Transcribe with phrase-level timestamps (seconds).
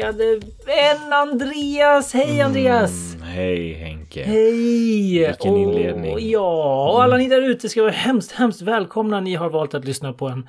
[0.00, 2.14] älskade vän Andreas.
[2.14, 3.16] Hej Andreas!
[3.22, 4.24] Hej Henke.
[4.24, 5.26] Hej!
[5.26, 6.12] Vilken inledning.
[6.12, 9.20] Och, ja, och alla ni där ute ska vara hemskt, hemskt välkomna.
[9.20, 10.48] Ni har valt att lyssna på en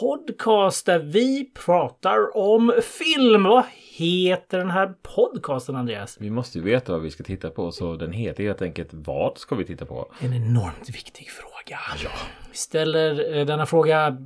[0.00, 3.44] podcast där vi pratar om film.
[3.44, 3.64] Vad
[3.96, 6.16] heter den här podcasten Andreas?
[6.20, 9.38] Vi måste ju veta vad vi ska titta på så den heter helt enkelt Vad
[9.38, 10.12] ska vi titta på?
[10.20, 11.78] En enormt viktig fråga.
[12.04, 12.10] Ja.
[12.50, 14.16] Vi ställer eh, denna fråga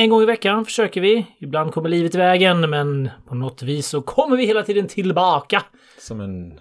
[0.00, 1.26] en gång i veckan försöker vi.
[1.38, 5.62] Ibland kommer livet i vägen, men på något vis så kommer vi hela tiden tillbaka.
[5.98, 6.60] Som en...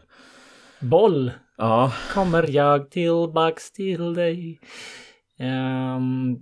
[0.79, 4.59] Boll Ja, kommer jag tillbaks till dig.
[5.39, 6.39] Um,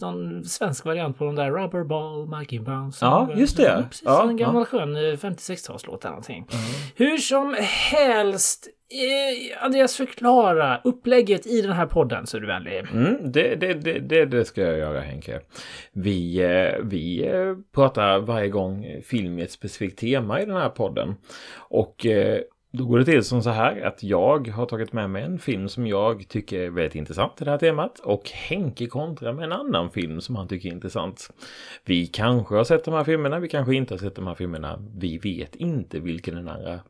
[0.00, 3.04] någon svensk variant på den där Rubberball, Mikey Bounce.
[3.04, 3.84] Ja, just det.
[3.88, 4.78] Precis, Ja, en gammal ja.
[4.78, 6.46] skön eh, 50-60-talslåt eller någonting.
[6.96, 7.56] Hur som
[7.90, 8.68] helst.
[8.90, 12.78] Eh, Andreas, förklara upplägget i den här podden så är du vänlig.
[12.78, 15.40] mm, det, det, det, det, ska jag göra Henke.
[15.92, 20.68] Vi, eh, vi eh, pratar varje gång film i ett specifikt tema i den här
[20.68, 21.14] podden.
[21.56, 22.40] Och eh,
[22.72, 25.68] då går det till som så här att jag har tagit med mig en film
[25.68, 29.52] som jag tycker är väldigt intressant i det här temat och Henke kontrar med en
[29.52, 31.30] annan film som han tycker är intressant.
[31.84, 34.82] Vi kanske har sett de här filmerna, vi kanske inte har sett de här filmerna.
[34.96, 36.80] Vi vet inte vilken den andra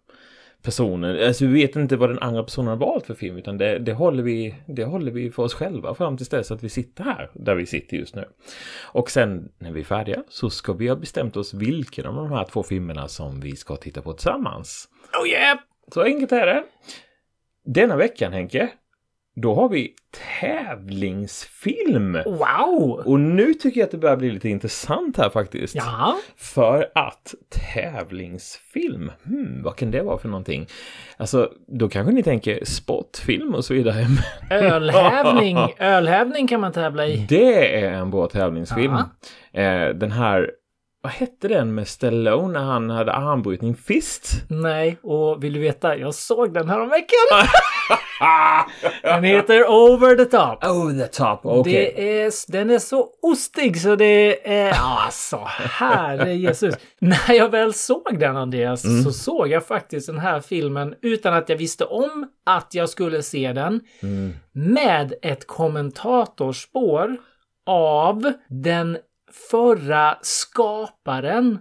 [0.62, 3.78] personen, alltså vi vet inte vad den andra personen har valt för film utan det,
[3.78, 7.04] det, håller vi, det håller vi för oss själva fram tills dess att vi sitter
[7.04, 8.24] här där vi sitter just nu.
[8.84, 12.32] Och sen när vi är färdiga så ska vi ha bestämt oss vilken av de
[12.32, 14.88] här två filmerna som vi ska titta på tillsammans.
[15.22, 15.58] Oh yeah!
[15.94, 16.64] Så enkelt är det.
[17.64, 18.68] Denna veckan Henke,
[19.40, 19.94] då har vi
[20.40, 22.18] tävlingsfilm.
[22.26, 23.02] Wow!
[23.06, 25.74] Och nu tycker jag att det börjar bli lite intressant här faktiskt.
[25.74, 27.34] Ja, För att
[27.74, 30.66] tävlingsfilm, hmm, vad kan det vara för någonting?
[31.16, 34.06] Alltså, då kanske ni tänker sportfilm och så vidare.
[34.50, 35.58] ölhävning.
[35.78, 37.26] ölhävning kan man tävla i.
[37.28, 38.96] Det är en bra tävlingsfilm.
[39.52, 39.60] Ja.
[39.60, 40.50] Eh, den här,
[41.02, 43.74] vad hette den med Stallone när han hade armbrytning?
[43.76, 44.30] Fist?
[44.48, 45.96] Nej, och vill du veta?
[45.96, 47.48] Jag såg den här om veckan.
[49.02, 50.64] Den heter Over the Top.
[50.64, 51.94] Oh, the top, okej.
[51.96, 54.72] Är, den är så ostig så det är...
[54.80, 56.74] Alltså, herre Jesus.
[56.98, 59.02] När jag väl såg den, Andreas, Mm.
[59.04, 63.22] så såg jag faktiskt den här filmen utan att jag visste om att jag skulle
[63.22, 63.80] se den.
[64.02, 64.34] Mm.
[64.52, 67.16] Med ett kommentatorspår
[67.66, 68.98] av den
[69.50, 71.58] förra skaparen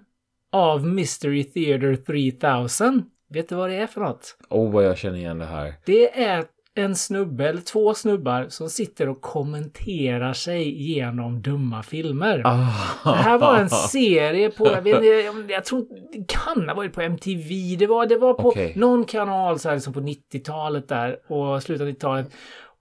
[0.52, 3.04] av Mystery Theater 3000.
[3.30, 4.38] Vet du vad det är för något?
[4.50, 5.74] Oh, vad jag känner igen det här.
[5.86, 6.46] Det är
[6.76, 12.42] en snubbe, eller två snubbar, som sitter och kommenterar sig genom dumma filmer.
[12.46, 13.12] Ah.
[13.12, 16.94] Det här var en serie på, jag vet om- jag tror det kan ha varit
[16.94, 17.76] på MTV.
[17.80, 18.74] Det var, det var på Okej.
[18.76, 22.28] någon kanal så här liksom på 90-talet där och slutet av 90-talet.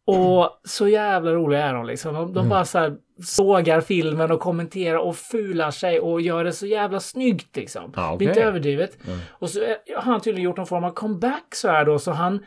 [0.07, 2.15] Och så jävla roliga är de liksom.
[2.15, 6.53] De, de bara så här sågar filmen och kommenterar och fular sig och gör det
[6.53, 7.93] så jävla snyggt liksom.
[7.97, 8.99] Ja, Det är inte överdrivet.
[9.31, 9.61] Och så
[9.97, 12.45] har han tydligen gjort någon form av comeback så här då, så han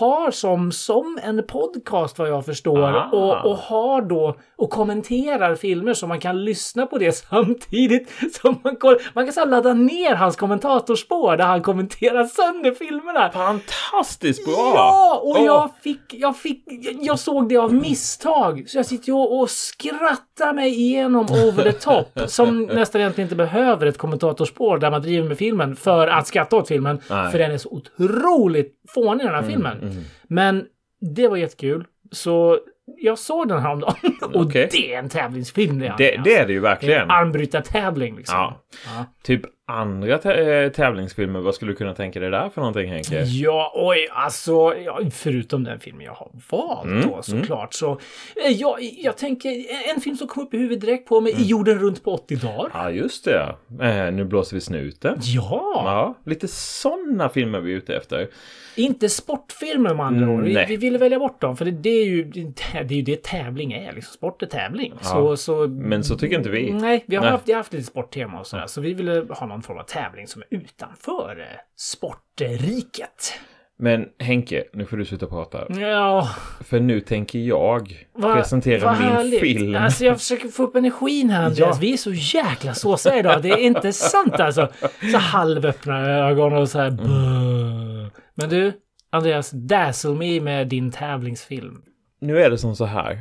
[0.00, 3.08] har som, som en podcast vad jag förstår Ah.
[3.12, 8.08] och, och har då och kommenterar filmer så man kan lyssna på det samtidigt
[8.42, 8.98] som man kollar.
[9.14, 13.30] Man kan så ladda ner hans kommentatorspår där han kommenterar sönder filmerna.
[13.32, 14.72] Fantastiskt bra!
[14.76, 15.44] Ja, och Åh.
[15.46, 16.64] jag fick, jag fick,
[17.00, 18.64] jag såg det av misstag.
[18.68, 22.06] Så jag sitter och, och skrattar mig igenom over the top.
[22.30, 26.56] Som nästan egentligen inte behöver ett kommentatorspår där man driver med filmen för att skratta
[26.56, 27.00] åt filmen.
[27.10, 27.18] Nej.
[27.18, 29.78] Mm, För den är så otroligt fånig den här filmen.
[30.22, 30.66] Men
[31.00, 31.86] det var jättekul.
[32.12, 32.58] Så
[32.96, 33.96] jag såg den här om dagen.
[34.34, 34.68] Och Okej.
[34.72, 35.94] det är en tävlingsfilm det.
[35.98, 37.02] Det, det är det ju Det är verkligen.
[37.02, 38.36] en armbrytartävling liksom.
[38.38, 38.62] Ja.
[38.86, 39.04] Ja.
[39.22, 39.42] Typ
[39.72, 43.22] andra eh, tävlingsfilmer, vad skulle du kunna tänka dig där för någonting Henke?
[43.22, 44.52] Ja, oj, alltså,
[44.84, 47.92] ja, förutom den filmen jag har valt Mm, då såklart så.
[47.92, 49.50] eh, Jag, jag tänker,
[49.94, 52.36] en film som kom upp i huvudet direkt på mig, I jorden runt på 80
[52.36, 52.70] dagar.
[52.74, 53.54] Ja, just det.
[53.82, 55.18] Eh, nu blåser vi snuten.
[55.22, 58.28] Ja, Ja, lite sådana filmer vi är ute efter.
[58.76, 60.44] inte sportfilmer med andra Mm, ord.
[60.44, 62.40] Vi, vi ville välja bort dem, för det, det, är ju, det
[62.72, 63.92] är ju det tävling är.
[63.92, 64.12] Liksom.
[64.14, 64.92] Sport är tävling.
[65.00, 66.72] Så, så, Men så tycker inte vi.
[66.72, 67.30] Nej, vi har, Nej.
[67.32, 68.66] Haft, vi har haft lite sporttema och sådär.
[68.66, 73.32] Så vi ville ha någon form av tävling som är utanför eh, sportriket.
[73.78, 75.66] Men Henke, nu får du sluta prata.
[75.80, 76.28] Ja,
[76.64, 79.40] För nu tänker jag Vad- presentera vad min härligt.
[79.40, 79.74] film.
[79.76, 81.76] Alltså jag försöker få upp energin här Andreas.
[81.76, 81.78] Ja.
[81.80, 83.42] Vi är så jäkla såsiga idag.
[83.42, 84.68] Det är inte sant alltså.
[85.12, 86.90] Så halvöppna ögon och så här.
[86.90, 88.72] "Buh." Men du,
[89.10, 91.82] Andreas, dazzle me med din tävlingsfilm.
[92.20, 93.18] Nu är det som så här.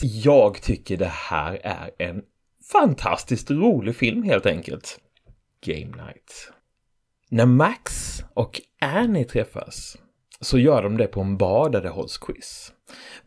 [0.00, 2.22] Jag tycker det här är en
[2.72, 4.98] fantastiskt rolig film helt enkelt.
[5.60, 6.52] Game Night.
[7.28, 9.96] När Max och Annie träffas
[10.40, 12.72] så gör de det på en bar där det hålls quiz.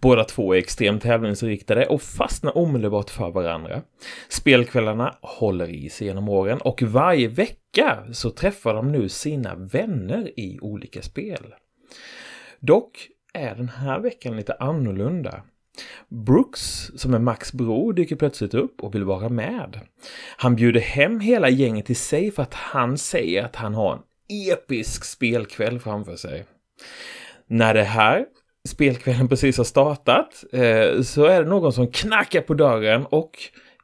[0.01, 3.81] Båda två är extremt tävlingsriktade och fastnar omedelbart för varandra.
[4.29, 10.39] Spelkvällarna håller i sig genom åren och varje vecka så träffar de nu sina vänner
[10.39, 11.53] i olika spel.
[12.59, 15.43] Dock är den här veckan lite annorlunda.
[16.09, 19.79] Brooks, som är Max bror, dyker plötsligt upp och vill vara med.
[20.37, 24.01] Han bjuder hem hela gänget till sig för att han säger att han har en
[24.51, 26.45] episk spelkväll framför sig.
[27.47, 28.25] När det här
[28.67, 33.31] spelkvällen precis har startat eh, så är det någon som knackar på dörren och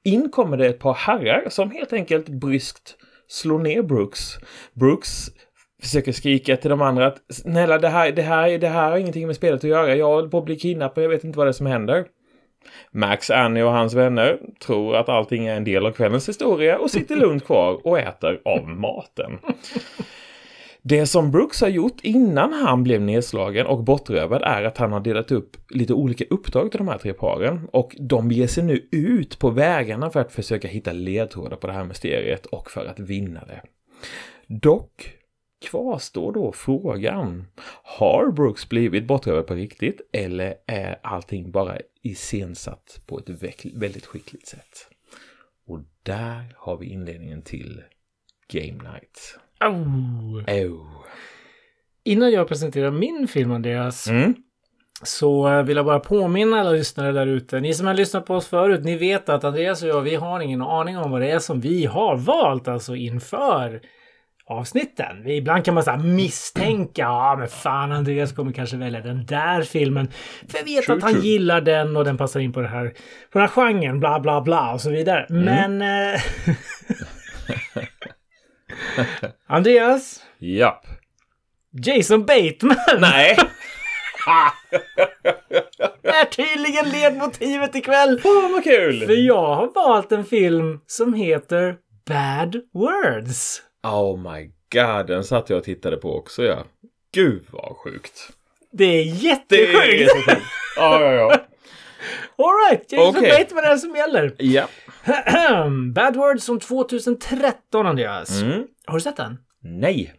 [0.04, 2.96] in kommer det ett par herrar som helt enkelt bryskt
[3.28, 4.38] slår ner Brooks.
[4.74, 5.32] Brooks
[5.82, 9.28] försöker skrika till de andra att snälla det här, det här, det här har ingenting
[9.28, 9.96] med spelet att göra.
[9.96, 12.06] Jag håller på att bli kidnappad, jag vet inte vad det är som händer.
[12.92, 16.92] Max, Annie och hans vänner tror att allting är en del av kvällens historia och
[16.92, 19.40] sitter lugnt kvar och äter av maten.
[20.82, 25.00] Det som Brooks har gjort innan han blev nedslagen och bortrövad är att han har
[25.00, 28.88] delat upp lite olika uppdrag till de här tre paren och de ger sig nu
[28.92, 33.00] ut på vägarna för att försöka hitta ledtrådar på det här mysteriet och för att
[33.00, 33.62] vinna det.
[34.48, 35.19] Dock
[35.62, 37.48] kvarstår då frågan.
[37.84, 43.30] Har Brooks blivit bortrövad på riktigt eller är allting bara iscensatt på ett
[43.74, 44.88] väldigt skickligt sätt?
[45.68, 47.84] Och där har vi inledningen till
[48.54, 49.40] Game Night.
[49.66, 50.38] Oh.
[50.66, 50.88] Oh.
[52.04, 54.34] Innan jag presenterar min film, Andreas, Mm.
[55.04, 57.60] så eh, vill jag bara påminna alla lyssnare där ute.
[57.60, 60.40] Ni som har lyssnat på oss förut, ni vet att Andreas och jag, vi har
[60.40, 63.82] ingen aning om vad det är som vi har valt alltså inför
[64.50, 65.28] avsnitten.
[65.28, 70.08] Ibland kan man så misstänka, ja men fan Andreas kommer kanske välja den där filmen.
[70.48, 71.26] För jag vet True, att han true.
[71.26, 72.88] gillar den och den passar in på, det här,
[73.32, 75.26] på den här genren, bla bla bla och så vidare.
[75.30, 75.44] Mm.
[75.44, 75.82] Men...
[76.14, 76.22] Eh,
[79.48, 80.86] Andreas, Japp.
[81.86, 83.38] Jason Bateman Nej.
[86.04, 88.20] är tydligen ledmotivet ikväll.
[88.20, 89.06] Fan vad kul!
[89.06, 91.76] För jag har valt en film som heter
[92.08, 93.62] Bad Words.
[93.84, 96.64] Oh my god, den satt jag och tittade på också ja.
[97.14, 98.30] Gud vad sjukt.
[98.72, 99.06] Det är
[99.48, 100.42] Det är jättesjukt!
[100.76, 101.32] Ja, ja, ja.
[102.38, 103.32] Alright, Jason Okej.
[103.32, 104.36] Bateman är det som gäller.
[104.38, 104.68] Ja.
[105.94, 108.42] Bad Words som 2013, Andreas.
[108.42, 108.64] Mm.
[108.86, 109.38] Har du sett den?
[109.62, 110.14] Nej.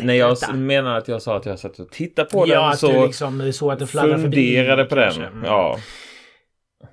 [0.00, 0.52] När jag detta.
[0.52, 3.06] menar att jag sa att jag satt och tittade på ja, den att så du
[3.06, 4.22] liksom så att det fladdrar förbi.
[4.22, 5.22] funderade på den.
[5.22, 5.44] Mm.
[5.44, 5.78] Ja.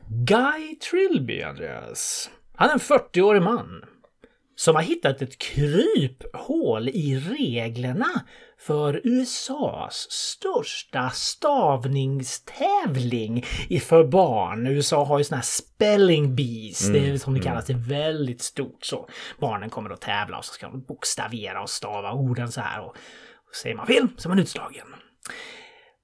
[0.09, 2.29] Guy Trilby, Andreas.
[2.55, 3.83] Han är en 40-årig man
[4.59, 8.21] som har hittat ett kryphål i reglerna
[8.59, 13.45] för USAs största stavningstävling
[13.81, 14.68] för barn.
[14.68, 18.42] USA har ju såna här spelling bees, det är som det kallas, det är väldigt
[18.42, 19.09] stort så.
[19.39, 22.95] Barnen kommer att tävla och så ska de bokstavera och stava orden så här och,
[23.50, 24.88] och säger man fel så är man utslagen.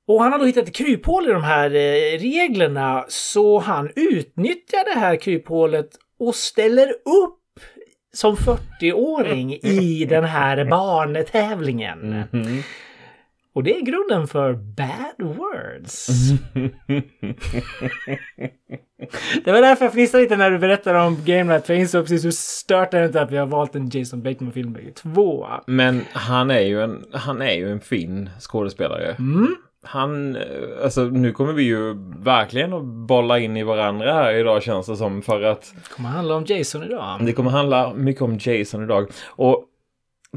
[0.08, 4.94] Och han har då hittat ett kryphål i de här eh, reglerna så han utnyttjar
[4.94, 7.40] det här kryphålet och ställer upp
[8.14, 12.24] som 40-åring i den här barntävlingen.
[12.32, 12.64] Mhm.
[13.56, 16.08] Och det är grunden för Bad Words.
[19.46, 21.66] det var därför jag fnissade lite när du berättade om Game Night.
[21.66, 24.22] För jag insåg precis hur stört det är inte att vi har valt en Jason
[24.22, 25.48] Bateman-film bägge två.
[25.68, 29.16] Men han är ju en, han är ju en fin skådespelare.
[29.20, 29.56] Mm.
[29.84, 30.38] Han,
[30.84, 34.96] alltså nu kommer vi ju verkligen att bolla in i varandra här idag känns det
[34.96, 37.26] som för att Det kommer handla om Jason idag.
[37.26, 39.08] det kommer handla mycket om Jason idag.
[39.28, 39.70] Och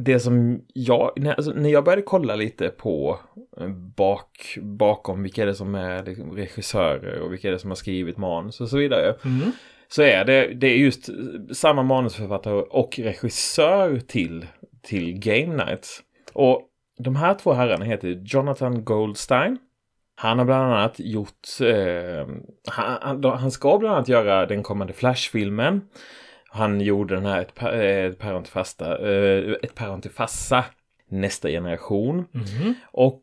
[0.00, 3.18] det som jag, när, alltså, när jag började kolla lite på
[3.60, 7.70] eh, bak, bakom vilka är det som är liksom, regissörer och vilka är det som
[7.70, 9.14] har skrivit manus och så vidare.
[9.24, 9.52] Mm.
[9.88, 11.08] Så är det, det är just
[11.52, 14.46] samma manusförfattare och regissör till,
[14.82, 15.88] till Game Night.
[16.32, 16.62] Och
[16.98, 19.58] de här två herrarna heter Jonathan Goldstein.
[20.14, 22.28] Han har bland annat gjort, eh,
[22.68, 25.80] han, han, ska bland annat göra den kommande Flash-filmen.
[26.48, 30.64] Han gjorde den här Ett, eh, ett päron till fasta, eh, Ett päron till fassa,
[31.08, 32.24] nästa generation.
[32.32, 32.74] Mhm.
[32.90, 33.22] Och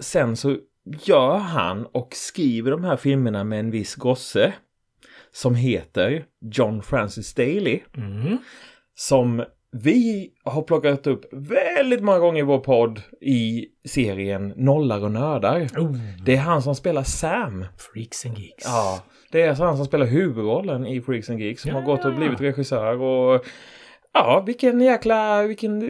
[0.00, 4.52] sen så gör han och skriver de här filmerna med en viss gosse
[5.32, 7.80] som heter John Francis Daly.
[7.96, 8.38] Mm.
[8.94, 15.10] Som vi har plockat upp väldigt många gånger i vår podd i serien Nollar och
[15.12, 15.60] nördar.
[15.76, 17.64] Oh, Det är han som spelar Sam.
[17.94, 18.64] freaks and geeks.
[18.64, 21.82] Ja, det är alltså han som spelar huvudrollen i Freaks and Geeks som Ja, har
[21.82, 23.44] gått och blivit regissör och
[24.18, 25.42] Ja, vilken jäkla...
[25.42, 25.82] Vilken,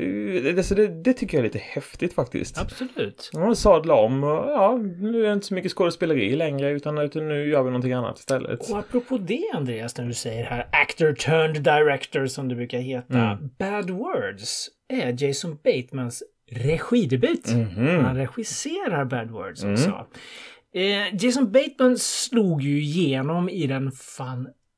[0.58, 2.58] alltså det, det tycker jag är lite häftigt faktiskt.
[2.58, 3.30] Absolut.
[3.32, 7.28] Ja, sadla om och ja, nu är det inte så mycket skådespeleri längre utan, utan
[7.28, 8.70] nu gör vi någonting annat istället.
[8.70, 13.18] Och apropå det Andreas, när du säger här actor turned director som det brukar heta.
[13.18, 13.50] Mm.
[13.58, 17.52] Bad Words är Jason Batemans regidebut.
[17.54, 18.04] Mhm.
[18.04, 20.06] Han regisserar Bad Words också.
[20.74, 23.92] Eh, Jason Bateman slog ju igenom i den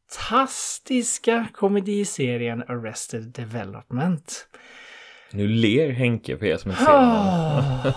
[0.09, 4.49] fantastiska komediserien Arrested Development.
[5.33, 7.15] Nu ler Henke för er som inte ser honom.
[7.15, 7.93] Ah.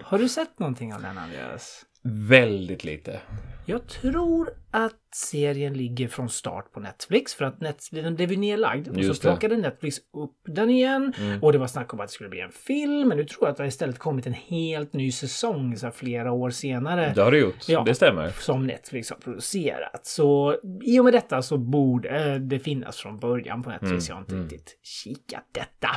[0.02, 1.84] Har du sett någonting av den Andreas?
[2.02, 3.20] Väldigt lite.
[3.66, 8.88] Jag tror att serien ligger från start på Netflix för att Net den blev nedlagd.
[8.88, 9.32] Och Just så det.
[9.32, 11.14] plockade Netflix upp den igen.
[11.42, 13.08] Och det var snack om att det skulle bli en film.
[13.08, 15.92] Men nu tror jag att det har istället kommit en helt ny säsong så här,
[15.92, 17.12] flera år senare.
[17.14, 17.68] Det har du gjort.
[17.68, 17.82] Ja.
[17.86, 18.28] Det stämmer.
[18.28, 20.06] Som Netflix har producerat.
[20.06, 24.08] Så i och med detta så borde det finnas från början på Netflix.
[24.08, 25.88] Jag har inte riktigt kikat detta.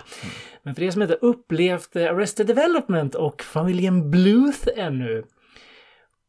[0.63, 5.23] Men för er som inte upplevt eh, Arrested Development och familjen Bluth ännu.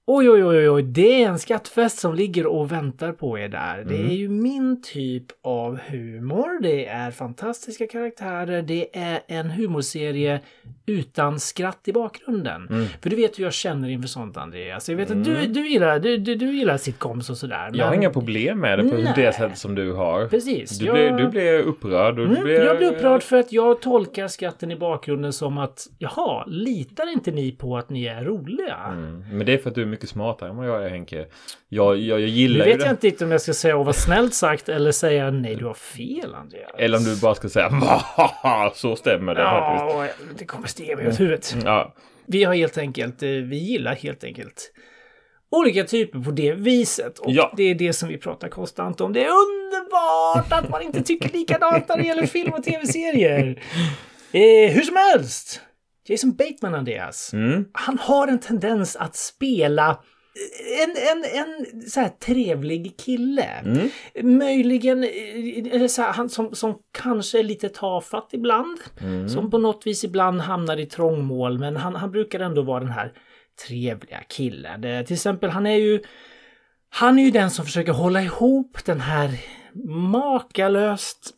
[0.06, 3.84] Oj, oj, oj, oj, det är en skattfest som ligger och väntar på er där.
[3.88, 6.62] Det är ju min typ av humor.
[6.62, 8.62] Det är fantastiska karaktärer.
[8.62, 10.40] Det är en humorserie
[10.86, 12.68] utan skratt i bakgrunden.
[13.02, 14.88] För du vet hur jag känner inför sånt, Andreas.
[14.88, 17.70] Jag vet att du, du, gillar, du, du, du gillar sitcoms och sådär.
[17.74, 19.12] Jag har men- inga problem med det på Nej.
[19.16, 20.26] det sättet som du har.
[20.28, 20.78] Precis.
[20.78, 20.94] Du, jag...
[20.94, 22.16] blir, du blir upprörd.
[22.16, 25.86] Du Mm, blir, jag blir upprörd för att jag tolkar skatten i bakgrunden som att
[25.98, 28.76] jaha, litar inte ni på att ni är roliga?
[28.92, 31.26] Mm, Men det är för att du är mycket smartare än vad jag är Henke.
[31.68, 32.86] Jag, jag, jag Nu gillar ju vet det.
[32.86, 35.74] jag inte riktigt om jag ska säga vad snällt sagt eller säga nej du har
[35.74, 36.70] fel Andreas.
[36.78, 39.40] Eller om du bara ska säga "Vahaha, så stämmer det.
[39.40, 40.06] Ja,
[40.38, 41.56] det kommer stiga mig åt huvudet.
[41.64, 41.94] Ja,
[42.26, 44.70] Vi har helt enkelt, eh, vi gillar helt enkelt
[45.50, 47.18] olika typer på det viset.
[47.18, 47.52] Och Ja.
[47.56, 49.12] det är det som vi pratar konstant om.
[49.12, 53.62] Det är underbart att man inte tycker likadant när det gäller film och tv-serier.
[54.32, 55.60] Eh, hur som helst.
[56.08, 57.32] Jason Bateman, Andreas.
[57.32, 60.00] mm, Han har en tendens att spela
[60.84, 63.42] en, en, en så här trevlig kille.
[63.44, 63.90] Mm.
[64.38, 68.78] Möjligen eh, eller så här, han som, som kanske är lite tafatt ibland.
[69.00, 69.28] Mm.
[69.28, 71.58] Som på något vis ibland hamnar i trångmål.
[71.58, 73.12] Men han, han brukar ändå vara den här
[73.68, 74.84] trevliga killen.
[74.84, 76.00] Eh, Till exempel, han är ju
[76.88, 79.30] han är ju den som försöker hålla ihop den här
[80.10, 81.30] makalöst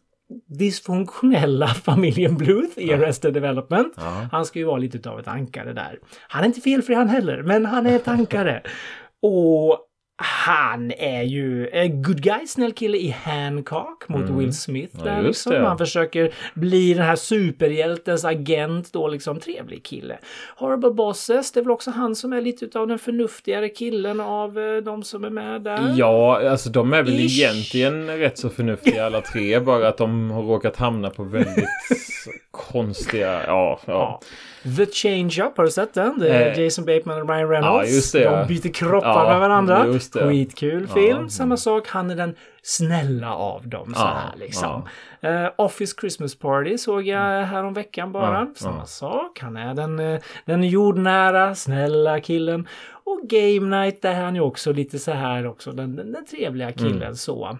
[0.58, 3.92] dysfunktionella familjen Bluth i Arrested Development.
[3.96, 4.28] Ja.
[4.32, 5.98] Han ska ju vara lite av ett ankare där.
[6.28, 8.62] Han är inte felfri han heller, men han är ett ankare.
[9.22, 9.85] Och
[10.18, 14.94] han är ju en good guy, snäll kille i Hancock mot Will Smith.
[14.98, 15.64] Ja, där just liksom.
[15.64, 19.40] Han försöker bli den här superhjältens agent då liksom.
[19.40, 20.18] Trevlig kille.
[20.56, 24.58] Horrible Bosses, det är väl också han som är lite av den förnuftigare killen av
[24.58, 25.92] eh, de som är med där.
[25.96, 27.38] Ja, alltså de är väl Ish.
[27.40, 29.60] egentligen rätt så förnuftiga alla tre.
[29.60, 31.64] Bara att de har råkat hamna på väldigt
[32.50, 33.44] konstiga...
[33.46, 34.20] Ja, ja.
[34.64, 34.74] Ja.
[34.76, 36.18] The Change-Up, har du sett den?
[36.18, 37.88] Det är Eh, Jason Bateman och Ryan Reynolds.
[37.90, 38.36] ja, just det, ja.
[38.36, 39.84] De byter kroppar Ja, med varandra.
[40.06, 40.28] Just det.
[40.28, 40.94] Skitkul Ja.
[40.94, 41.28] film.
[41.30, 43.94] Samma sak, han är den snälla av dem.
[43.94, 44.88] Så här liksom.
[45.20, 48.46] Eh, Office Christmas Party såg jag härom veckan bara.
[48.56, 49.38] Samma sak.
[49.40, 52.68] Han är den, eh, den jordnära, snälla killen.
[53.04, 55.72] Och Game Night, där är han ju också lite så här också.
[55.72, 57.14] Den, den, den trevliga killen Mm.
[57.14, 57.58] så.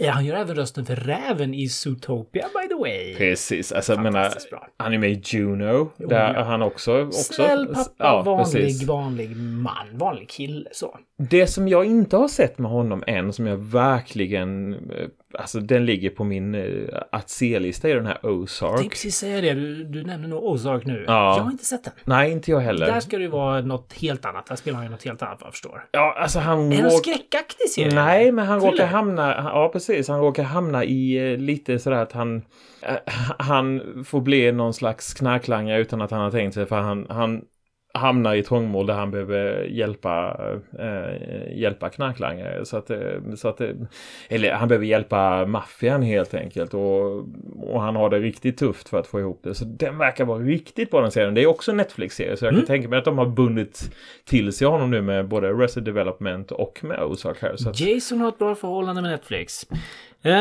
[0.00, 3.14] Ja, han gör även rösten för räven i Zootopia by the way.
[3.14, 4.32] Precis, alltså jag menar,
[4.76, 5.90] han är med i Juno.
[5.96, 6.42] Där ja.
[6.42, 7.04] han också...
[7.04, 8.88] också Snäll pappa, ja, vanlig, precis.
[8.88, 10.98] vanlig man, vanlig kille så.
[11.16, 14.76] Det som jag inte har sett med honom än, som jag verkligen...
[15.34, 16.62] Alltså den ligger på min eh,
[17.12, 18.90] att se-lista, är den här Jag Ozark.
[18.90, 21.04] precis säga det, du, du nämner nog Ozark nu.
[21.06, 21.36] Ja.
[21.36, 21.92] Jag har inte sett den.
[22.04, 22.86] Nej, inte jag heller.
[22.86, 24.46] Där ska det ju vara något helt annat.
[24.46, 25.84] Där spelar han ju något helt annat vad jag förstår.
[25.92, 26.72] Ja, alltså han...
[26.72, 27.94] Är det råk- skräckaktig serie?
[27.94, 28.72] Nej, men han Thriller?
[28.72, 29.34] råkar hamna...
[29.54, 30.08] Ja, precis.
[30.08, 32.36] Han råkar hamna i eh, lite sådär att han...
[32.82, 32.94] eh,
[33.38, 36.66] han får bli någon slags knarklangare utan att han har tänkt sig.
[36.66, 37.42] För han, han
[37.94, 40.36] hamnar i trångmål där han behöver hjälpa,
[40.78, 42.64] eh, hjälpa knarklangare.
[42.64, 42.98] Så att, eh,
[43.36, 43.70] så att, eh,
[44.28, 46.74] eller han behöver hjälpa maffian helt enkelt.
[46.74, 47.24] Och,
[47.60, 49.54] och han har det riktigt tufft för att få ihop det.
[49.54, 51.34] Så den verkar vara riktigt bra den serien.
[51.34, 52.36] Det är också en Netflix-serie.
[52.36, 53.90] Så jag kan tänka mig att de har bundit
[54.24, 57.56] till sig honom nu med både Arrested Development och med Ozark här.
[57.56, 59.66] Så att, Jason har ett bra förhållande med Netflix.
[60.22, 60.34] Eh,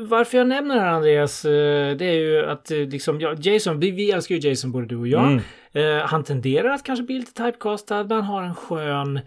[0.00, 3.80] varför jag nämner det här Andreas, eh, det är ju att eh, liksom, ja, Jason,
[3.80, 5.26] vi, vi älskar ju Jason både du och jag.
[5.26, 5.40] Mm.
[5.72, 9.20] Eh, han tenderar att kanske bli lite typecastad, men han har en skön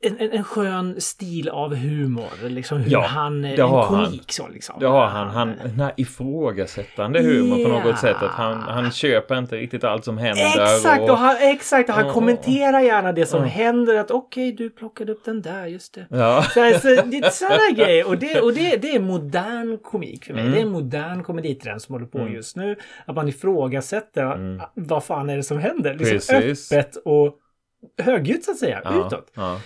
[0.00, 2.48] en, en, en skön stil av humor.
[2.48, 3.42] Liksom hur Ja, han...
[3.42, 4.04] det en har han.
[4.04, 4.76] komik så liksom.
[4.80, 5.28] Det har han.
[5.28, 7.84] han den ifrågasättande humor på Yeah.
[7.86, 8.16] något sätt.
[8.22, 10.44] Att han, han köper inte riktigt allt som händer.
[10.74, 11.02] Exakt!
[11.10, 12.12] Och, han, exakt, och han Ja.
[12.12, 13.46] kommenterar gärna det som Ja.
[13.48, 13.94] händer.
[13.98, 16.06] Att okej, du plockade upp den där, just det.
[16.10, 16.42] Ja.
[16.54, 18.06] Så, här, så, det är sådana grejer.
[18.08, 20.42] Och, det, och det, det är modern komik för mig.
[20.42, 20.52] Mm.
[20.54, 22.76] Det är en modern komeditrend som håller på just nu.
[23.06, 24.62] Att man ifrågasätter Mm.
[24.74, 25.94] vad fan är det som händer.
[25.94, 26.72] Liksom Precis.
[26.72, 27.34] öppet och
[28.02, 29.30] högljutt så att säga, Ja, utåt.
[29.34, 29.60] ja.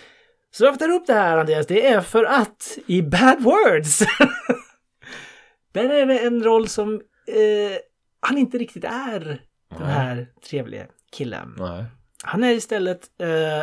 [0.55, 1.67] Så varför tar du upp det här Andreas?
[1.67, 3.99] Det är för att i Bad Words
[5.73, 6.95] där är det en roll som
[7.27, 7.79] eh,
[8.21, 9.43] han inte riktigt är
[9.79, 11.55] den här trevliga killen.
[11.59, 11.85] Nej.
[12.23, 13.63] Han är istället eh,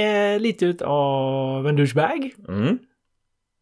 [0.00, 2.34] eh, lite utav en douchebag.
[2.48, 2.78] Mm.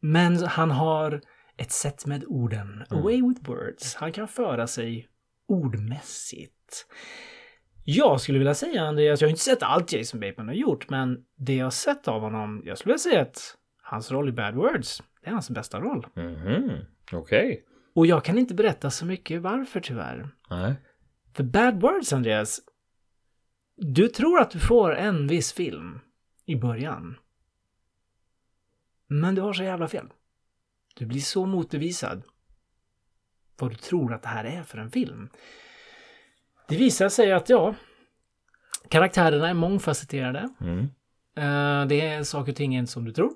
[0.00, 1.20] Men han har
[1.56, 2.84] ett sätt med orden.
[2.90, 3.02] Mm.
[3.02, 3.94] Away with words.
[3.94, 5.08] Han kan föra sig
[5.48, 6.86] ordmässigt.
[7.84, 11.24] Jag skulle vilja säga Andreas, jag har inte sett allt Jason Bateman har gjort, men
[11.36, 14.54] det jag har sett av honom, jag skulle vilja säga att hans roll i Bad
[14.54, 16.06] Words, det är hans bästa roll.
[16.14, 16.70] Mhm.
[17.12, 17.64] Okej.
[17.94, 20.28] Och jag kan inte berätta så mycket varför tyvärr.
[20.50, 20.74] Nej.
[21.34, 22.60] För Bad Words, Andreas,
[23.76, 26.00] du tror att du får en viss film
[26.46, 27.18] i början.
[29.06, 30.06] Men du har så jävla fel.
[30.94, 32.22] Du blir så motbevisad
[33.58, 35.28] vad du tror att det här är för en film.
[36.68, 37.74] Det visar sig att, ja,
[38.88, 40.48] karaktärerna är mångfacetterade.
[40.60, 40.80] Mm.
[41.36, 43.32] Eh, det är saker och ting inte som du tror.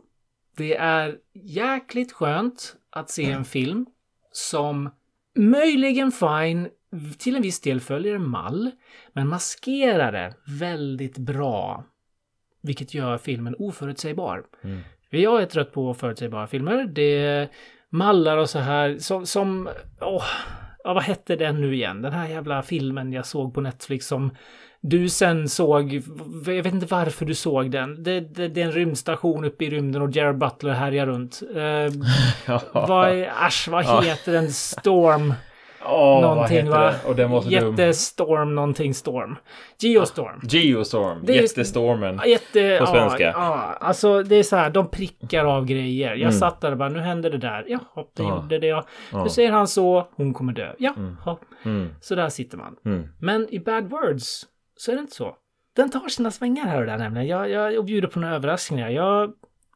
[0.57, 3.87] Det är jäkligt skönt att se en film
[4.33, 4.91] som
[5.35, 6.69] möjligen fine
[7.19, 8.71] till en viss del följer en mall,
[9.13, 11.85] men maskerar det väldigt bra.
[12.63, 14.45] Vilket gör filmen oförutsägbar.
[14.65, 14.81] Mm.
[15.11, 16.85] Jag är trött på förutsägbara filmer.
[16.87, 17.49] Det
[17.89, 19.27] mallar och så här som...
[19.27, 19.69] som
[20.01, 20.25] åh,
[20.87, 22.03] ja, vad hette den nu igen?
[22.03, 24.31] Den här jävla filmen jag såg på Netflix som
[24.81, 25.93] du sen såg.
[26.47, 28.03] Jag vet inte varför du såg den.
[28.03, 31.43] Det, det, det är en rymdstation uppe i rymden och Jared Butler härjar runt.
[31.57, 34.01] Eh, vad, är- asch, vad Ja.
[34.01, 34.53] heter den?
[34.53, 35.35] Storm
[35.91, 36.79] Vad någonting va?
[36.91, 37.09] det?
[37.09, 37.71] Och den var så dum.
[37.71, 39.37] Jättestorm någonting storm.
[39.79, 40.41] Geostorm.
[40.43, 41.19] Geostorm.
[41.25, 42.21] Det är- Jättestormen.
[42.27, 43.23] Jätte, På svenska.
[43.25, 46.09] Ja, ja, alltså det är så här, de prickar av grejer.
[46.11, 46.33] Jag Mm.
[46.33, 47.65] satt där och bara, nu hände det där.
[47.69, 47.81] Jaha,
[48.17, 48.37] det Ja.
[48.43, 48.67] gjorde det.
[48.67, 48.85] Ja.
[49.25, 50.73] Nu säger han så, hon kommer dö.
[50.79, 51.89] Jaha, Mm.
[52.01, 52.77] så där sitter man.
[52.85, 53.09] Mm.
[53.21, 54.43] Men i Bad Words
[54.77, 55.35] så är det inte så.
[55.77, 57.27] Den tar sina svängar här och där nämligen.
[57.29, 58.89] Jag, jag och bjuder på några överraskningar.
[58.91, 59.33] Jag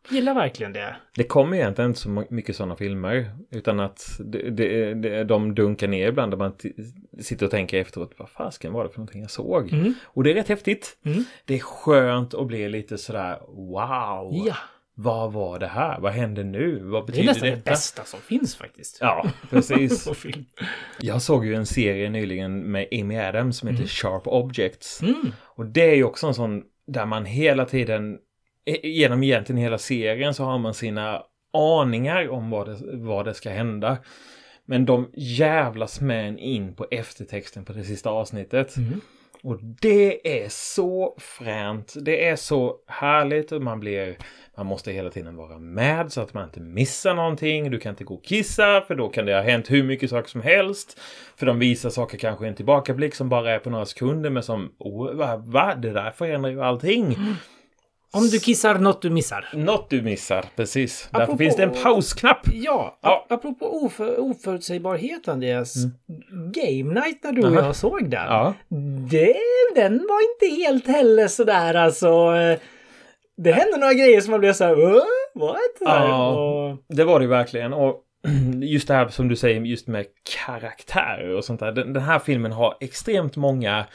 [0.08, 0.96] gillar verkligen det.
[1.14, 3.30] Det kommer egentligen inte så mycket sådana filmer.
[3.50, 6.32] Utan att det, det, det, de dunkar ner ibland.
[6.32, 6.52] Där man
[7.20, 8.12] sitter och tänker efteråt.
[8.16, 9.72] Vad fasken var det för någonting jag såg?
[9.72, 9.94] Mm.
[10.04, 10.98] Och det är rätt häftigt.
[11.04, 11.24] Mm.
[11.44, 14.42] Det är skönt att bli lite sådär wow.
[14.46, 14.56] Ja,
[14.94, 16.00] Vad var det här?
[16.00, 16.80] Vad händer nu?
[16.82, 17.70] Vad det är betyder nästan det detta?
[17.70, 18.98] bästa som finns faktiskt.
[19.00, 20.08] Ja, precis.
[21.00, 25.02] Jag såg ju en serie nyligen med Amy Adams som heter Sharp Objects.
[25.02, 25.32] Mm.
[25.42, 28.18] Och det är ju också en sån där man hela tiden,
[28.82, 33.50] genom egentligen hela serien så har man sina aningar om vad det, vad det ska
[33.50, 33.98] hända.
[34.64, 38.76] Men de jävlas med en in på eftertexten på det sista avsnittet.
[38.76, 39.00] Mm.
[39.42, 41.94] Och det är så fränt.
[42.00, 44.16] Det är så härligt och man blir...
[44.56, 47.70] Man måste hela tiden vara med så att man inte missar någonting.
[47.70, 50.28] Du kan inte gå och kissa för då kan det ha hänt hur mycket saker
[50.28, 51.00] som helst.
[51.36, 54.42] För de visar saker kanske i en tillbakablick som bara är på några sekunder men
[54.42, 54.74] som...
[54.78, 55.74] Oh, va, va?
[55.74, 57.16] Det där förändrar ju allting.
[58.12, 59.48] Om du kissar något du missar.
[59.54, 61.08] Något du missar, precis.
[61.12, 62.40] Därför Apropå- finns det en pausknapp.
[62.52, 63.26] Ja, Ja.
[63.28, 65.74] ap- apropå oför, oförutsägbarhet Andreas.
[66.54, 68.24] Game Night när du och jag såg den.
[68.26, 68.54] Ja.
[69.10, 69.36] Det,
[69.74, 72.08] den var inte helt heller sådär alltså.
[72.36, 72.58] eh,
[73.36, 75.04] Det hände några grejer som man blev såhär, "What?
[75.34, 75.58] What?
[75.80, 76.26] Ja.
[76.30, 77.72] Och, Det var det ju verkligen.
[77.72, 77.96] Och
[78.62, 80.06] just det här som du säger, just med
[80.46, 81.72] karaktärer och sånt där.
[81.72, 83.86] Den, den här filmen har extremt många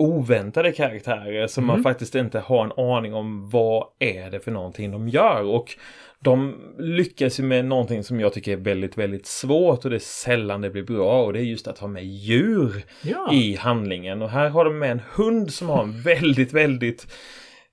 [0.00, 4.90] oväntade karaktärer som man faktiskt inte har en aning om vad är det för någonting
[4.90, 5.42] de gör.
[5.42, 5.76] Och
[6.20, 9.98] de lyckas ju med någonting som jag tycker är väldigt, väldigt svårt och det är
[9.98, 13.32] sällan det blir bra och det är just att ha med djur ja.
[13.32, 14.22] i handlingen.
[14.22, 17.06] Och här har de med en hund som har en väldigt, väldigt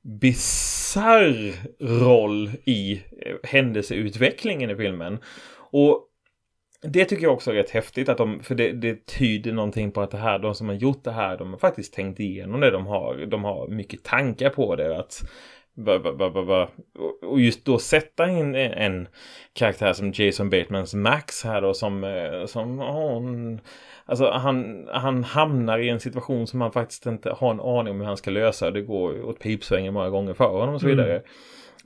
[0.02, 1.54] bisarr
[2.04, 5.20] roll i eh, händelseutvecklingen i filmen.
[5.72, 6.07] Och
[6.82, 10.02] det tycker jag också är rätt häftigt att de, för det, det tyder någonting på
[10.02, 12.72] att det här, de som har gjort det här, de har faktiskt tänkt igenom det.
[12.72, 15.00] De har, de har mycket tankar på det.
[15.00, 15.24] Att.
[17.22, 19.08] Och- just då sätta in en,
[19.54, 23.60] karaktär som Jason Batemans Max här då som, eh, som hon,
[24.06, 28.00] alltså han, han hamnar i en situation som han faktiskt inte har en aning om
[28.00, 28.72] hur han ska lösa.
[28.72, 31.22] Det går åt pipsvängen många gånger för honom och så Mm.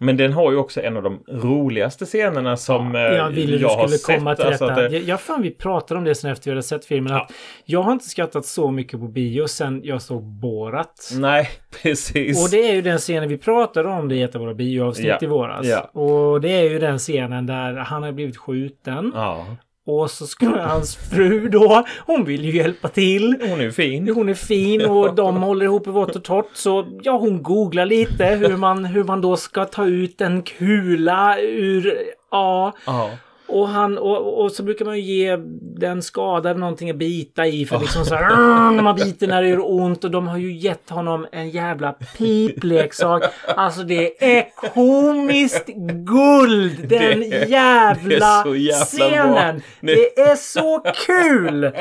[0.02, 3.62] Men den har ju också en av de roligaste scenerna som eh, Jag ville du
[3.62, 4.40] jag har skulle komma sett.
[4.40, 4.82] till Alltså detta.
[4.82, 7.14] det- Jag, jag fan vi pratade om det sen efter vi hade sett filmen.
[7.14, 7.32] Att
[7.66, 11.12] jag har inte skrattat så mycket på bio sen jag såg Borat.
[11.16, 11.50] Nej,
[11.84, 12.44] precis.
[12.46, 15.08] Och det är ju den scenen vi pratade om det i ett av våra bioavsnitt
[15.08, 15.18] Ja.
[15.22, 15.66] i våras.
[15.68, 15.80] Ja.
[16.02, 19.12] Och det är ju den scenen där han har blivit skjuten.
[19.16, 19.46] Ja,
[19.86, 23.38] Och så skulle hans fru då, hon vill ju hjälpa till.
[23.50, 24.10] hon är fin.
[24.16, 26.50] Hon är fin och de håller ihop i vått och torrt.
[26.54, 31.40] Så ja, hon googlar lite hur man, hur man då ska ta ut en kula
[31.40, 31.98] ur...
[32.32, 32.74] Ja.
[32.86, 33.10] Ja.
[33.52, 37.66] Och, han, och, och så brukar man ju ge den skadade någonting att bita i
[37.66, 40.58] för liksom så här, när man biter när det gör ont och de har ju
[40.58, 43.24] gett honom en jävla pipleksak.
[43.56, 45.68] Alltså det är komiskt
[46.06, 46.88] guld!
[46.90, 49.56] Den Det jävla, det jävla scenen!
[49.56, 49.94] bra.
[49.96, 51.72] Det är så kul!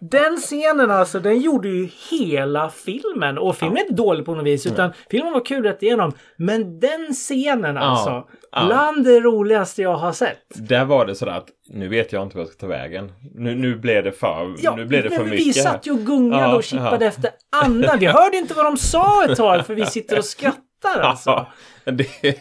[0.00, 3.38] Den scenen alltså, den gjorde ju hela filmen.
[3.38, 6.12] Och filmen är inte dålig på något vis utan filmen var kul rätt igenom.
[6.36, 8.24] Men den scenen alltså,
[8.66, 10.38] bland det roligaste jag har sett.
[10.54, 13.12] Där var det sådär att nu vet jag inte vad jag ska ta vägen.
[13.34, 15.46] Nu, nu blev det för, nu blev det för men mycket.
[15.46, 17.08] vi satt ju och gungade Ja, och kippade ja.
[17.08, 17.30] efter
[17.62, 17.98] andan.
[17.98, 20.60] Vi hörde inte vad de sa ett tag för vi sitter och skrattar
[21.00, 21.46] alltså.
[21.84, 22.06] Ja, det,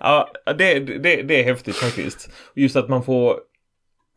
[0.00, 0.28] ja,
[0.58, 2.30] det, det, det är häftigt faktiskt.
[2.54, 3.36] Just att man får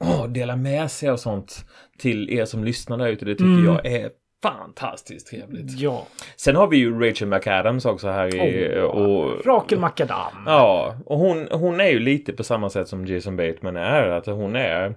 [0.04, 1.66] åh, dela med sig av sånt
[1.98, 3.26] till er som lyssnar där ute.
[3.26, 3.66] Det tycker Mm.
[3.66, 4.10] jag är
[4.42, 5.80] fantastiskt trevligt.
[5.80, 6.08] Ja.
[6.36, 8.82] Sen har vi ju Rachel McAdams också här i...
[8.82, 10.44] Åh, och, Rakel Makadam.
[10.46, 14.08] Ja, och hon, hon är ju lite på samma sätt som Jason Bateman är.
[14.08, 14.96] Att hon är...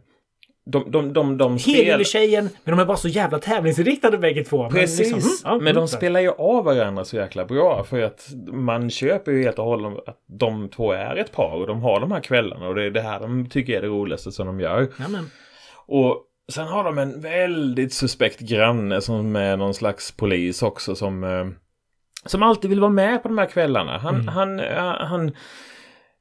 [0.67, 1.85] De, de, de, de spelar...
[1.85, 4.63] Helylle-tjejen, men de är bara så jävla tävlingsinriktade bägge två.
[4.63, 8.01] Men Precis, liksom, mm, ja, men de spelar ju av varandra så jäkla bra för
[8.01, 11.83] att man köper ju helt och hållet att de två är ett par och de
[11.83, 14.47] har de här kvällarna och det är det här de tycker är det roligaste som
[14.47, 14.89] de gör.
[14.99, 15.31] Ja, men.
[15.87, 21.25] Och sen har de en väldigt suspekt granne som är någon slags polis också som
[21.25, 21.47] eh,
[22.27, 23.99] som alltid vill vara med på de här kvällarna.
[23.99, 24.29] Han, Mm.
[24.29, 25.33] han, ja, han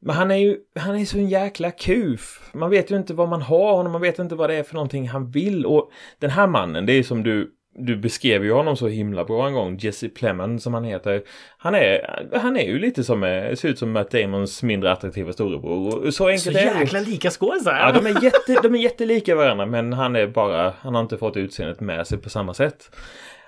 [0.02, 2.50] men han är ju han är så en jäkla kuf.
[2.54, 4.74] Man vet ju inte vad man har honom, man vet inte vad det är för
[4.74, 5.66] någonting han vill.
[5.66, 9.48] Och den här mannen, det är som du du beskrev ju honom så himla bra
[9.48, 11.22] en gång, Jesse Plemons som han heter.
[11.58, 15.34] Han är, han är ju lite som, eh, ser ut som Matt Damons mindre attraktiva
[15.34, 16.06] storebror.
[16.06, 16.80] Så Så enkelt är det.
[16.80, 17.76] jäkla lika skådisar.
[17.80, 21.18] Ja, de är, jätte, de är jättelika varandra men han är bara, han har inte
[21.18, 22.96] fått utseendet med sig på samma sätt.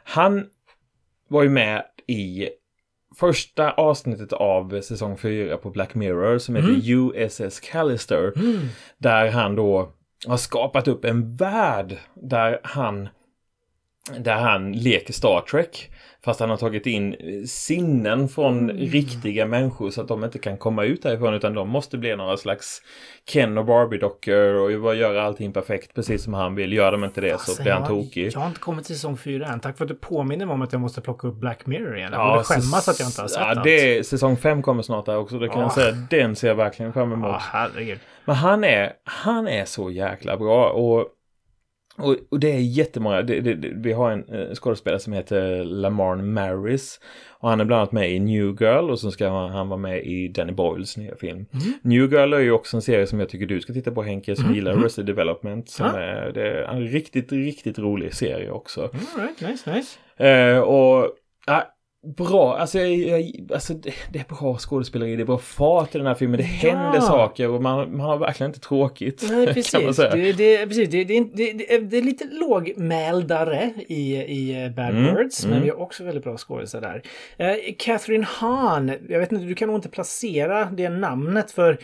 [0.04, 0.46] Han
[1.28, 2.50] var ju med i
[3.20, 8.34] första avsnittet av säsong 4 på Black Mirror som heter USS Callister.
[8.98, 9.92] Där han då
[10.28, 13.10] har skapat upp en värld där han
[14.20, 15.92] där han leker Star Trek.
[16.26, 17.16] Fast han har tagit in
[17.48, 21.98] sinnen från riktiga människor så att de inte kan komma ut därifrån utan de måste
[21.98, 22.82] bli några slags
[23.32, 26.74] Ken och Barbie-dockor och göra allting perfekt precis som han vill.
[26.74, 28.32] Gör de inte det så Alltså, blir han jag- tokig.
[28.34, 29.60] Jag har inte kommit till säsong 4 än.
[29.60, 32.10] Tack för att du påminner mig om att jag måste plocka upp Black Mirror igen.
[32.14, 34.82] Jag borde skämmas så- att jag inte har sett ja, det är, Säsong 5 kommer
[34.84, 35.40] snart där också.
[35.40, 35.74] Det kan jag Ah.
[35.74, 35.92] säga.
[36.10, 37.28] Den ser jag verkligen fram emot.
[37.32, 38.00] Ja, herregud.
[38.26, 41.08] Men han är, han är så jäkla bra och,
[41.98, 43.22] och, och det är jättemånga.
[43.22, 47.66] Det, det, det, vi har en eh, skådespelare som heter Lamarn Maris och han är
[47.66, 50.52] bland annat med i New Girl och så ska han, han vara med i Danny
[50.54, 51.46] Boyles nya film.
[51.82, 54.36] New Girl är ju också en serie som jag tycker du ska titta på Henke
[54.36, 55.70] som gillar Arrested Development.
[55.70, 56.00] Som Ja.
[56.00, 58.82] är, det är en riktigt, riktigt rolig serie också.
[58.82, 60.00] All right, nice, nice.
[60.30, 61.10] Eh, och
[61.48, 61.64] ja,
[62.06, 65.98] bra, alltså, jag, jag, alltså det, det är bra skådespeleri, det är bra fart i
[65.98, 69.28] den här filmen, det händer saker och man, man har verkligen inte tråkigt.
[69.32, 69.96] Nej, precis.
[69.96, 70.16] säga.
[70.16, 70.90] Det, det, precis.
[70.90, 75.56] Det, det, det, det, det är lite lågmäldare i, i eh, Bad Mm, Birds, mm.
[75.56, 77.02] men vi har också väldigt bra skådisar där.
[77.38, 81.78] Eh, Catherine Hahn, jag vet inte, du kan nog inte placera det namnet för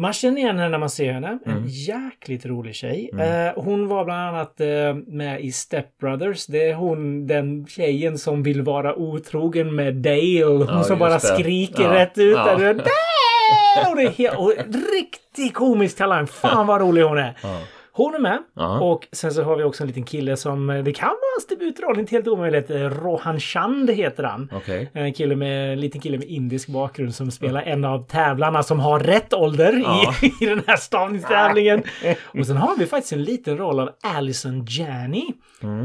[0.00, 1.38] man känner igen henne när man ser henne.
[1.46, 1.64] En Mm.
[1.66, 3.10] jäkligt rolig tjej.
[3.18, 6.46] Eh, hon var bland annat eh, med i Step Brothers.
[6.46, 10.44] Det är hon, den tjejen som vill vara otrogen med Dale.
[10.44, 11.20] Hon Ja, som bara det.
[11.20, 12.36] skriker Ja, rätt ut.
[12.36, 12.56] ja.
[12.56, 12.74] Där.
[12.74, 13.90] Dale!
[13.90, 14.52] Och det är helt, och
[14.94, 16.26] riktigt komisk talang.
[16.26, 17.36] Fan vad rolig hon är.
[17.42, 17.58] Ja.
[17.92, 18.38] Hon är med.
[18.54, 18.80] Ja.
[18.80, 21.46] Och sen så har vi också en liten kille som, eh, det kan vara hans
[21.46, 22.70] debutroll, inte helt omöjligt.
[22.70, 24.50] Eh, Rohan Chand heter han.
[24.54, 24.90] Okej.
[24.94, 28.80] En kille med, en liten kille med indisk bakgrund som spelar en av tävlarna som
[28.80, 30.14] har rätt ålder Ja.
[30.22, 31.82] i, i den här stavningstävlingen.
[32.22, 35.24] Och sen har vi faktiskt en liten roll av Alison Janney.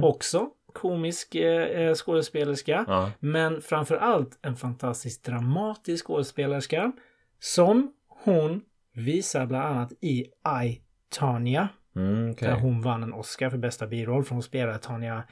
[0.03, 2.85] Också komisk eh, eh, skådespelerska.
[2.87, 3.11] Ja.
[3.19, 6.91] Men framför allt en fantastiskt dramatisk skådespelerska.
[7.39, 7.91] Som
[8.23, 8.61] hon
[8.93, 10.19] visar bland annat i
[10.63, 10.81] I,
[11.17, 11.67] Tanya.
[11.95, 12.47] Mm, okej.
[12.47, 15.23] Där hon vann en Oscar för bästa biroll för hon spelade Tanya,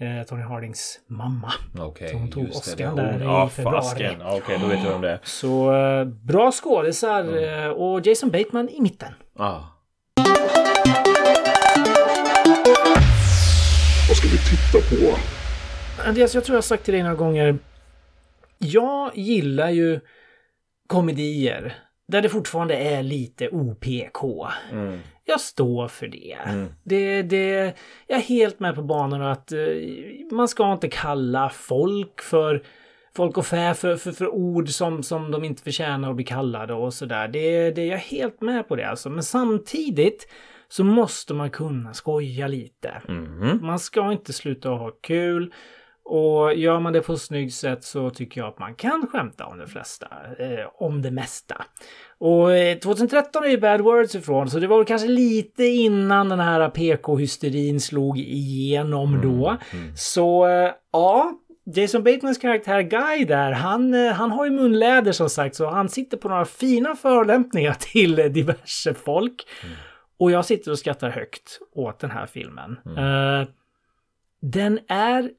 [0.00, 1.52] eh, Tony Hardings mamma.
[1.78, 2.48] Okej, Så hon tog.
[2.48, 4.16] Oscar där i februari.
[4.24, 5.18] Okej, då vet jag om det.
[5.22, 9.12] Så eh, bra skådisar eh, och Jason Bateman i mitten.
[9.38, 9.70] Ja.
[14.08, 14.78] Vad ska vi titta
[15.12, 15.18] på?
[16.08, 17.58] Andreas, jag tror jag har sagt till dig några gånger.
[18.58, 20.00] jag gillar ju
[20.86, 21.74] komedier
[22.08, 24.24] där det fortfarande är lite OPK.
[24.72, 24.98] Mm.
[25.24, 26.38] Jag står för det.
[26.46, 26.66] Mm.
[26.84, 27.76] det, det.
[28.06, 29.58] Jag är helt med på banorna att eh,
[30.30, 32.62] man ska inte kalla folk för
[33.16, 36.74] folk och fä för, för, för ord som, som de inte förtjänar att bli kallade
[36.74, 37.28] och sådär.
[37.28, 39.10] Det, det, jag är helt med på det alltså.
[39.10, 40.28] Men samtidigt
[40.68, 43.02] så måste man kunna skoja lite.
[43.08, 43.58] Mhm.
[43.62, 45.52] Man ska inte sluta ha kul.
[46.04, 49.46] Och gör man det på ett snyggt sätt så tycker jag att man kan skämta
[49.46, 50.06] om det flesta.
[50.38, 51.64] Eh, om det mesta.
[52.18, 56.28] Och eh, 2013 är ju Bad Words ifrån så det var väl kanske lite innan
[56.28, 59.56] den här PK-hysterin slog igenom då.
[59.96, 61.32] Så eh, ja,
[61.66, 65.88] Jason Batemans karaktär Guy där, han, eh, han har ju munläder som sagt så han
[65.88, 69.46] sitter på några fina förolämpningar till eh, diverse folk.
[70.18, 72.78] Och jag sitter och skrattar högt åt den här filmen.
[72.96, 73.48] Eh,
[74.40, 75.30] den är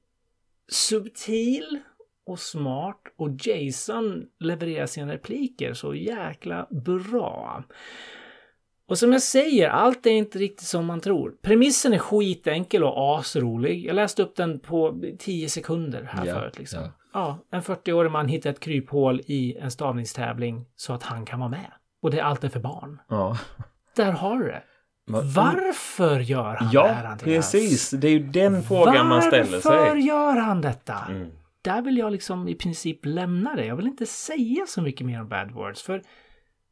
[0.71, 1.79] subtil
[2.25, 7.63] och smart och Jason levererar sina repliker så jäkla bra.
[8.87, 11.35] Och som jag säger, allt är inte riktigt som man tror.
[11.41, 13.85] Premissen är skitenkel och asrolig.
[13.85, 16.59] Jag läste upp den på 10 sekunder här Ja, förut.
[16.59, 16.79] Liksom.
[16.83, 16.91] ja.
[17.13, 17.39] Ja.
[17.51, 21.71] en 40-årig man hittar ett kryphål i en stavningstävling så att han kan vara med.
[22.01, 22.99] Och det är allt är för barn.
[23.09, 23.37] Ja.
[23.95, 24.63] Där har du det.
[25.07, 27.51] Va- Varför gör han det här, Ja, Andreas?
[27.51, 27.89] precis.
[27.89, 29.99] Det är ju den frågan man ställer Varför sig.
[30.07, 30.95] gör han detta?
[31.09, 31.27] Mm.
[31.61, 33.65] Där vill jag liksom i princip lämna det.
[33.65, 35.81] Jag vill inte säga så mycket mer om Bad Words.
[35.83, 36.01] För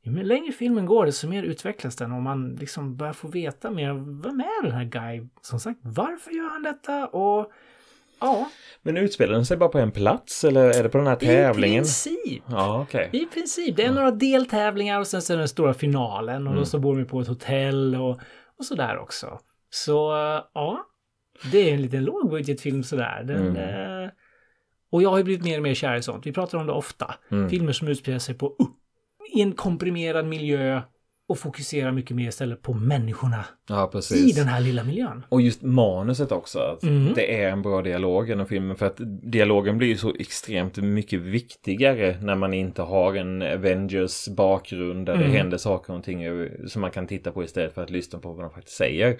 [0.03, 3.93] ju längre filmen går, desto mer utvecklas den och man liksom börjar få veta mer.
[4.23, 5.27] Vem är den här Guy?
[5.41, 7.07] Som sagt, varför gör han detta?
[7.07, 7.51] Och
[8.23, 8.49] ja,
[8.81, 11.25] Men utspelar den sig bara på en plats eller är det på den här i
[11.25, 11.83] tävlingen?
[11.83, 12.43] princip.
[12.49, 13.09] Ja, okej.
[13.13, 13.75] I princip.
[13.75, 16.97] Det är några deltävlingar och sen så är den stora finalen och då så bor
[16.97, 18.19] de på ett hotell och,
[18.59, 19.39] och sådär också.
[19.69, 20.85] Så eh, ja,
[21.51, 23.23] det är en liten lågbudgetfilm sådär.
[23.23, 24.09] Den, eh,
[24.91, 26.25] och jag har ju blivit mer och mer kär i sånt.
[26.25, 27.15] Vi pratar om det ofta.
[27.49, 28.67] Filmer som utspelar sig på uh,
[29.33, 30.81] i en komprimerad miljö
[31.29, 35.25] och fokuserar mycket mer istället på människorna Ja, i den här lilla miljön.
[35.29, 36.59] Och just manuset också.
[36.59, 37.13] Att Mm.
[37.13, 38.75] Det är en bra dialog genom filmen.
[38.75, 38.99] För att
[39.31, 45.13] dialogen blir ju så extremt mycket viktigare när man inte har en Avengers bakgrund där
[45.13, 45.31] Mm.
[45.31, 48.33] det händer saker och ting som man kan titta på istället för att lyssna på
[48.33, 49.07] vad de faktiskt säger.
[49.07, 49.19] Mm.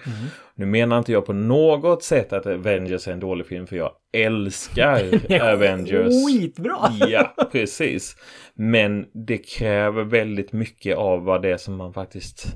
[0.54, 3.90] Nu menar inte jag på något sätt att Avengers är en dålig film för jag
[4.14, 5.10] älskar
[5.52, 6.26] Avengers.
[6.26, 6.78] Skitbra!
[7.08, 8.16] Ja, precis.
[8.54, 12.46] Men det kräver väldigt mycket av vad det är som man faktiskt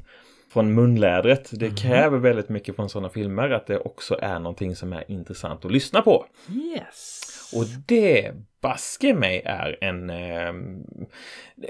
[0.53, 1.51] från munlädret.
[1.53, 5.65] Det kräver väldigt mycket från sådana filmer att det också är någonting som är intressant
[5.65, 6.27] att lyssna på.
[6.75, 7.53] Yes.
[7.55, 10.11] Och det baske mig är en...
[10.11, 10.53] Eh,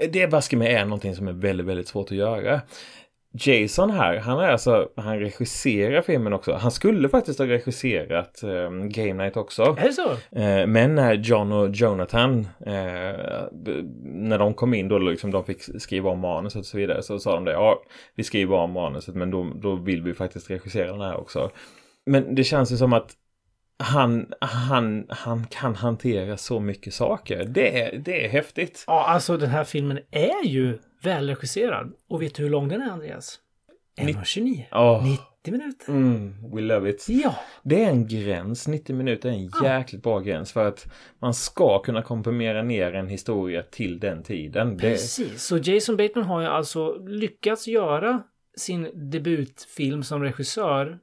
[0.09, 2.61] det baske mig är någonting som är väldigt, väldigt svårt att göra.
[3.33, 6.53] Jason här, han är alltså, han regisserar filmen också.
[6.53, 9.63] Han skulle faktiskt ha regisserat eh, Game Night också.
[9.63, 10.11] Är det så?
[10.39, 12.73] Eh, Men när John och Jonathan, eh,
[14.03, 17.19] när de kom in då liksom de fick skriva om manuset och så vidare så
[17.19, 17.81] sa de det, ja
[18.15, 21.51] vi skriver om manuset men då, då vill vi faktiskt regissera den här också.
[22.05, 23.11] Men det känns ju som att
[23.83, 27.45] han, han, han kan hantera så mycket saker.
[27.45, 28.83] Det är, det är häftigt.
[28.87, 31.93] Ja, alltså den här filmen är ju välregisserad.
[32.09, 33.39] Och vet du hur lång den är, Andreas?
[33.97, 34.63] 1.29.
[34.71, 35.03] Åh.
[35.03, 35.89] 90 minuter.
[35.89, 37.05] Mm, we love it.
[37.09, 40.87] Ja, Det är en gräns, 90 minuter är en jäkligt bra gräns för att
[41.19, 44.77] man ska kunna komprimera ner en historia till den tiden.
[44.77, 45.43] Det, precis.
[45.43, 48.23] Så Jason Bateman har ju alltså lyckats göra
[48.57, 50.99] sin debutfilm som regissör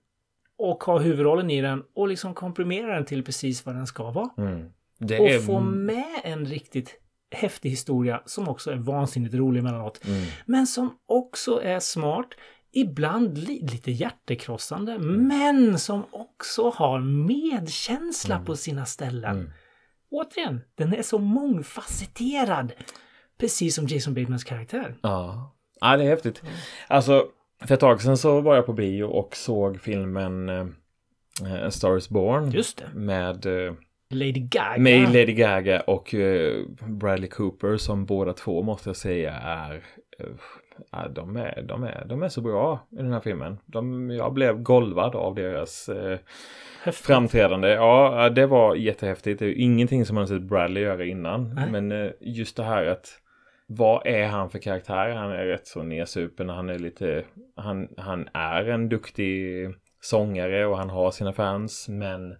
[0.58, 4.30] och ha huvudrollen i den och liksom komprimera den till precis vad den ska vara.
[4.38, 4.66] mm,
[5.00, 5.38] Och är...
[5.38, 10.04] få med en riktigt häftig historia som också är vansinnigt rolig emellanåt.
[10.04, 10.26] Mm.
[10.46, 12.28] Men som också är smart.
[12.72, 19.52] Ibland li lite hjärtekrossande, men som också har medkänsla på sina ställen.
[20.10, 22.72] Återigen, den är så mångfacetterad.
[23.38, 24.96] Precis som Jason Batemans karaktär.
[25.02, 25.54] Ja.
[25.80, 26.42] ja, det är häftigt.
[26.88, 27.26] Alltså,
[27.64, 32.50] för ett tag sedan så var jag på bio och såg filmen eh, is Born.
[32.50, 32.88] Just det.
[32.94, 33.74] Med, eh,
[34.10, 34.78] Lady Gaga.
[34.78, 39.74] med Lady Gaga och eh, Bradley Cooper som båda två måste jag säga är
[40.18, 40.26] eh,
[40.92, 43.58] ja, de, är, de, är, de är så bra i den här filmen.
[43.66, 46.18] De, jag blev golvad av deras eh,
[46.92, 47.68] framträdande.
[47.68, 49.38] Ja, det var jättehäftigt.
[49.38, 51.54] Det är ingenting som man har sett Bradley göra innan.
[51.54, 51.70] Nej.
[51.70, 53.20] Men eh, just det här att
[53.66, 55.10] vad är han för karaktär?
[55.10, 56.48] Han är rätt så nedsupen.
[56.48, 57.24] Han är lite...
[57.56, 59.68] Han, han är en duktig
[60.00, 61.88] sångare och han har sina fans.
[61.88, 62.34] Men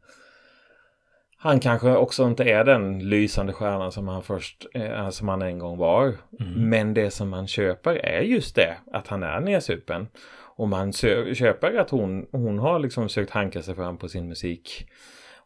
[1.47, 5.59] han kanske också inte är den lysande stjärnan som han först, eh, som han en
[5.59, 6.15] gång var.
[6.57, 10.09] Men det som man köper är just det, att han är nedsupen.
[10.57, 10.93] Och man
[11.35, 14.89] köper att hon, hon har liksom sökt hanka sig fram på sin musik.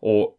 [0.00, 0.36] Och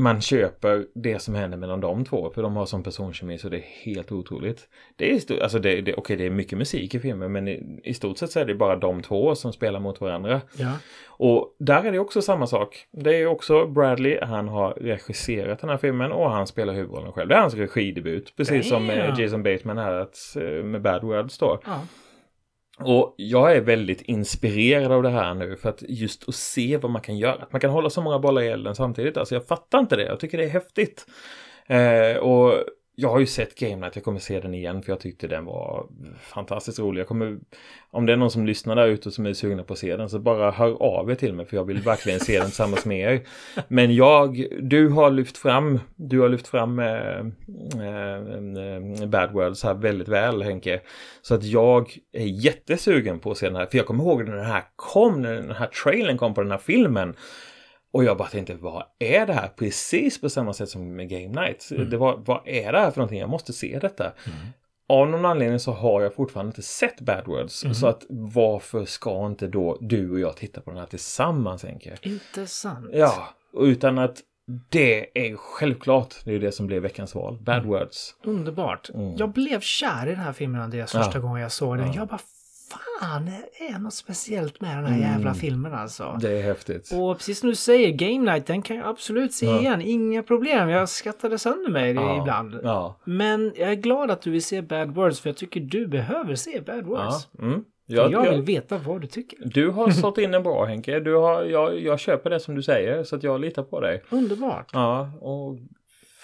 [0.00, 2.30] man köper det som händer mellan de två.
[2.34, 4.68] För de har sån personkemi så det är helt otroligt.
[4.96, 7.94] Det är, alltså det, det, okej, det är mycket musik i filmen men i, i
[7.94, 10.40] stort sett så är det bara de två som spelar mot varandra.
[10.56, 10.72] Ja.
[11.06, 12.86] Och där är det också samma sak.
[12.90, 17.28] Det är också Bradley, han har regisserat den här filmen och han spelar huvudrollen själv.
[17.28, 19.20] Det är hans regidebut, precis som eh, Damn.
[19.20, 21.60] Jason Bateman här eh, med Bad Words då.
[21.66, 21.80] ja.
[22.84, 26.90] Och jag är väldigt inspirerad av det här nu för att just att se vad
[26.90, 27.42] man kan göra.
[27.42, 29.16] Att man kan hålla så många bollar i elden samtidigt.
[29.16, 30.04] Alltså jag fattar inte det.
[30.04, 31.06] Jag tycker det är häftigt.
[31.66, 32.52] Eh, och
[33.00, 33.96] jag har ju sett Game Night.
[33.96, 35.86] Jag kommer se den igen för jag tyckte den var
[36.20, 37.00] fantastiskt rolig.
[37.00, 37.38] Jag kommer,
[37.90, 40.08] om det är någon som lyssnar där ute som är sugna på att se den
[40.08, 43.12] så bara hör av er till mig för jag vill verkligen se den tillsammans med
[43.12, 43.20] er.
[43.68, 49.64] Men jag, du har lyft fram, du har lyft fram eh, eh, eh Bad Words
[49.64, 50.80] här väldigt väl Henke.
[51.22, 53.66] Så att jag är jättesugen på att se den här.
[53.66, 56.50] För jag kommer ihåg när den här kom, när den här trailern kom på den
[56.50, 57.14] här filmen.
[57.92, 59.48] Och jag bara tänkte, vad är det här?
[59.48, 61.68] Precis på samma sätt som med Game Night.
[61.90, 63.18] Det var, vad är det här för någonting?
[63.18, 64.12] Jag måste se detta.
[64.88, 67.64] Av någon anledning så har jag fortfarande inte sett Bad Words.
[67.80, 71.96] Så att varför ska inte då du och jag titta på den här tillsammans, Henke?
[72.02, 72.86] Intressant.
[72.92, 74.16] Ja, och utan att
[74.68, 77.38] det är ju självklart, det är ju det som blev veckans val.
[77.40, 78.14] Bad Words.
[78.24, 78.90] Underbart.
[78.94, 79.16] Mm.
[79.16, 81.02] Jag blev kär i den här filmen Andreas Ja.
[81.02, 81.86] första gången jag såg den.
[81.86, 81.94] Ja.
[81.96, 82.20] Jag bara
[82.72, 83.24] fan,
[83.58, 86.04] det är något speciellt med den här jävla filmen alltså.
[86.04, 86.18] Mm.
[86.18, 86.90] Det är häftigt.
[86.94, 89.60] Och precis som du säger, Game Night, den kan jag absolut se Ja.
[89.60, 89.80] igen.
[89.82, 90.68] Inga problem.
[90.68, 92.20] Jag skrattade sönder mig Ja.
[92.20, 92.60] ibland.
[92.62, 92.96] Ja.
[93.04, 96.34] Men jag är glad att du vill se Bad Words, för jag tycker du behöver
[96.34, 96.84] se Bad.
[96.84, 97.28] Words.
[97.38, 97.64] Mm.
[97.86, 99.38] Jag, jag vill veta vad du tycker.
[99.44, 101.00] du har sått in en bra Henke.
[101.00, 104.02] Du har, jag, jag köper det som du säger så att jag litar på dig.
[104.10, 104.70] Underbart.
[104.72, 105.56] Ja, och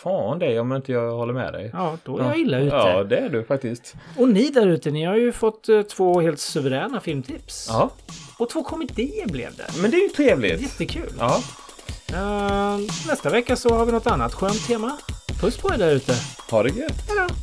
[0.02, 1.70] Fan det om inte jag håller med dig.
[1.72, 2.76] Ja, då är jag illa ute.
[2.76, 3.94] Ja, det är du faktiskt.
[4.16, 7.66] Och ni där ute, ni har ju fått eh, två helt suveräna filmtips.
[7.70, 7.90] Ja.
[8.38, 9.66] Och två komedier blev det.
[9.82, 10.60] Men det är ju trevligt.
[10.62, 11.12] Jättekul.
[11.18, 11.40] Ja.
[12.12, 14.98] Uh, nästa vecka så har vi något annat skönt tema.
[15.40, 16.14] Puss på er där ute.
[16.50, 17.04] Ha det gött.
[17.08, 17.34] Hej då.